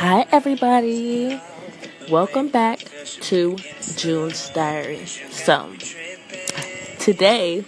[0.00, 1.38] Hi, everybody.
[2.08, 3.56] Welcome back to
[3.96, 5.04] June's Diary.
[5.04, 5.74] So,
[6.98, 7.66] today,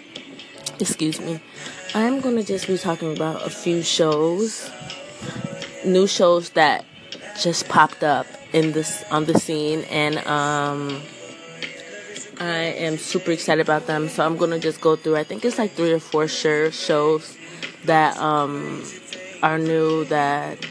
[0.80, 1.42] excuse me,
[1.95, 4.71] I'm going to just be talking about a few shows,
[5.84, 6.87] new shows that
[7.38, 11.03] just popped up in this on the scene, and um,
[12.40, 14.08] I am super excited about them.
[14.08, 15.17] So I'm gonna just go through.
[15.17, 17.37] I think it's like three or four sure shows
[17.84, 18.83] that um
[19.42, 20.64] are new that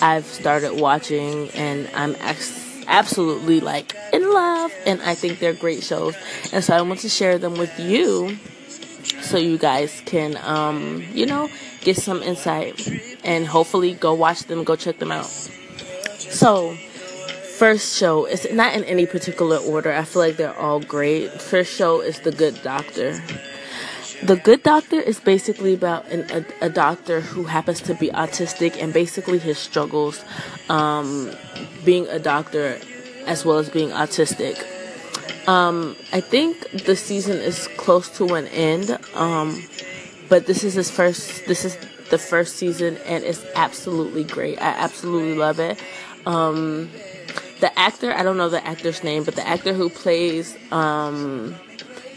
[0.00, 5.82] I've started watching, and I'm ex- absolutely like in love, and I think they're great
[5.82, 6.16] shows,
[6.52, 8.38] and so I want to share them with you,
[9.22, 11.48] so you guys can, um, you know,
[11.80, 12.80] get some insight,
[13.24, 15.26] and hopefully go watch them, go check them out.
[16.18, 16.74] So,
[17.56, 19.92] first show is not in any particular order.
[19.92, 21.40] I feel like they're all great.
[21.40, 23.20] First show is The Good Doctor.
[24.22, 28.80] The Good Doctor is basically about an, a, a, doctor who happens to be autistic
[28.82, 30.24] and basically his struggles
[30.68, 31.30] um,
[31.84, 32.78] being a doctor
[33.26, 34.58] as well as being autistic.
[35.46, 39.62] Um, I think the season is close to an end, um,
[40.28, 41.46] but this is his first.
[41.46, 41.76] This is
[42.10, 44.60] the first season, and it's absolutely great.
[44.60, 45.80] I absolutely love it.
[46.26, 46.90] Um,
[47.60, 51.54] the actor, I don't know the actor's name, but the actor who plays um,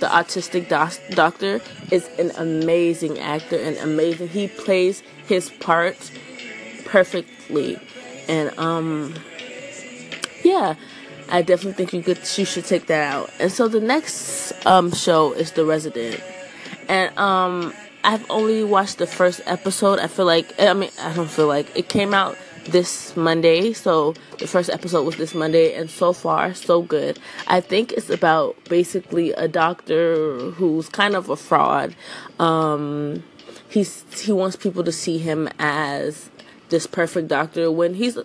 [0.01, 4.27] the autistic do- doctor, is an amazing actor and amazing.
[4.27, 6.11] He plays his part
[6.83, 7.79] perfectly,
[8.27, 9.13] and um,
[10.43, 10.75] yeah,
[11.29, 13.29] I definitely think you could you should take that out.
[13.39, 16.21] And so the next um show is The Resident,
[16.89, 19.99] and um, I've only watched the first episode.
[19.99, 23.73] I feel like I mean I don't feel like it came out this Monday.
[23.73, 27.19] So the first episode was this Monday, and so far, so good.
[27.47, 31.95] I think it's about basically a doctor who's kind of a fraud.
[32.39, 33.23] Um,
[33.69, 36.29] he's he wants people to see him as
[36.69, 38.17] this perfect doctor when he's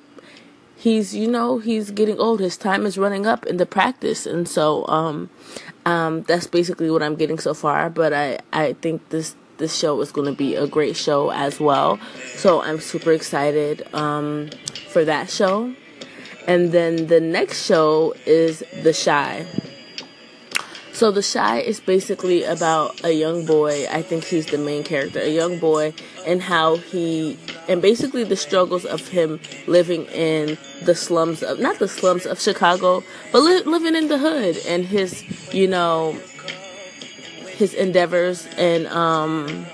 [0.77, 4.49] he's you know he's getting old his time is running up in the practice and
[4.49, 5.31] so um
[5.87, 10.01] um that's basically what i'm getting so far but i i think this this show
[10.01, 11.99] is going to be a great show as well.
[12.35, 14.51] So I'm super excited um,
[14.91, 15.75] for that show.
[16.47, 19.47] And then the next show is The Chi.
[20.93, 23.87] So The Chi is basically about a young boy.
[23.91, 25.93] I think he's the main character, a young boy,
[26.27, 27.37] and how he,
[27.69, 32.41] and basically the struggles of him living in the slums of, not the slums of
[32.41, 33.03] Chicago,
[33.33, 36.19] but li- living in the hood and his, you know,
[37.57, 39.67] his endeavors and um,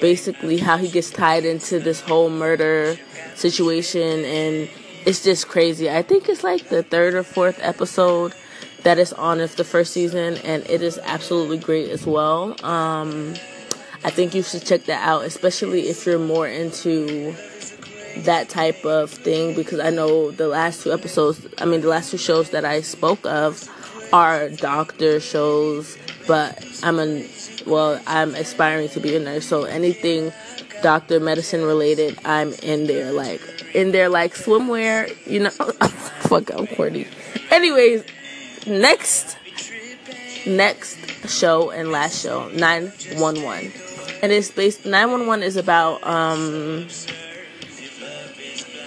[0.00, 2.96] basically how he gets tied into this whole murder
[3.34, 4.68] situation and
[5.06, 5.88] it's just crazy.
[5.88, 8.34] I think it's like the third or fourth episode
[8.82, 12.54] that is on of the first season and it is absolutely great as well.
[12.64, 13.34] Um,
[14.04, 17.34] I think you should check that out, especially if you're more into
[18.18, 22.10] that type of thing because I know the last two episodes, I mean the last
[22.10, 23.68] two shows that I spoke of
[24.12, 25.96] are doctor shows
[26.26, 27.26] but I'm a
[27.66, 30.32] well, I'm aspiring to be a nurse, so anything
[30.82, 33.40] doctor medicine related, I'm in there, like
[33.74, 35.50] in there, like swimwear, you know.
[36.28, 37.06] Fuck, I'm corny.
[37.50, 38.04] Anyways,
[38.66, 39.36] next,
[40.46, 40.98] next
[41.28, 43.72] show and last show, nine one one,
[44.22, 44.86] and it's based.
[44.86, 46.88] Nine one one is about um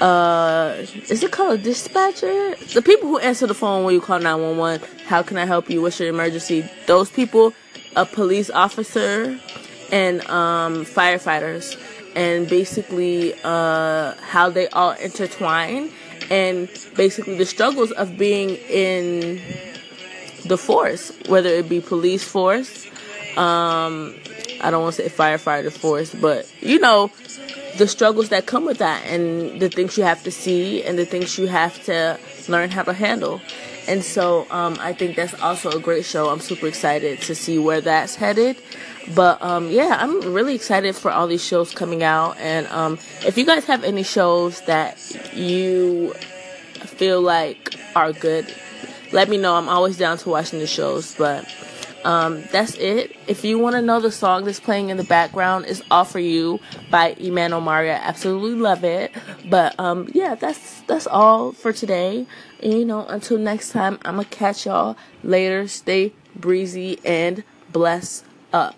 [0.02, 2.56] uh is it called a dispatcher?
[2.74, 5.82] The people who answer the phone when you call 911 how can i help you?
[5.82, 6.70] What's your emergency?
[6.86, 7.54] Those people
[7.96, 9.40] a police officer
[9.92, 11.78] and um firefighters.
[12.16, 15.92] And basically uh how they all intertwine
[16.30, 19.42] and basically the struggles of being in
[20.46, 22.86] the force whether it be police force
[23.38, 24.16] um
[24.62, 27.12] i don't want to say firefighter force but you know
[27.78, 31.06] the struggles that come with that and the things you have to see and the
[31.06, 33.42] things you have to learn how to handle.
[33.88, 36.30] And so um, I think that's also a great show.
[36.30, 38.58] I'm super excited to see where that's headed.
[39.16, 42.38] But um, yeah, I'm really excited for all these shows coming out.
[42.38, 45.00] And um, if you guys have any shows that
[45.34, 46.14] you
[46.82, 48.54] feel like are good,
[49.12, 49.56] let me know.
[49.56, 51.16] I'm always down to watching the shows.
[51.16, 51.46] But
[52.04, 53.16] um, that's it.
[53.28, 56.20] If you want to know the song that's playing in the background, is "All for
[56.20, 56.60] You"
[56.90, 57.92] by Iman Omari.
[57.92, 59.12] I absolutely love it.
[59.50, 62.26] But um, yeah, that's that's all for today.
[62.62, 65.68] And you know, until next time, I'm gonna catch y'all later.
[65.68, 68.24] Stay breezy and bless
[68.54, 68.76] up.